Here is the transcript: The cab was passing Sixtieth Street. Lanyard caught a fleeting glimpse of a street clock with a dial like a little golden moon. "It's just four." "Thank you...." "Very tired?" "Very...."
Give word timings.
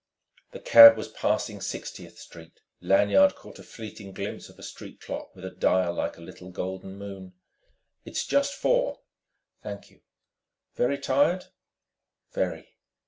The 0.51 0.59
cab 0.59 0.97
was 0.97 1.09
passing 1.09 1.61
Sixtieth 1.61 2.17
Street. 2.17 2.61
Lanyard 2.81 3.35
caught 3.35 3.59
a 3.59 3.63
fleeting 3.63 4.13
glimpse 4.13 4.49
of 4.49 4.57
a 4.57 4.63
street 4.63 4.99
clock 4.99 5.35
with 5.35 5.45
a 5.45 5.51
dial 5.51 5.93
like 5.93 6.17
a 6.17 6.21
little 6.23 6.49
golden 6.49 6.95
moon. 6.97 7.33
"It's 8.03 8.25
just 8.25 8.55
four." 8.55 9.01
"Thank 9.61 9.91
you...." 9.91 10.01
"Very 10.73 10.97
tired?" 10.97 11.45
"Very...." 12.33 12.77